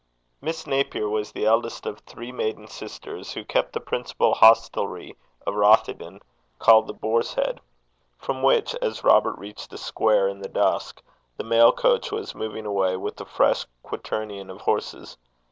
[0.41, 5.53] Miss Napier was the eldest of three maiden sisters who kept the principal hostelry of
[5.53, 6.21] Rothieden,
[6.57, 7.61] called The Boar's Head;
[8.17, 11.03] from which, as Robert reached the square in the dusk,
[11.37, 15.17] the mail coach was moving away with a fresh quaternion of horses.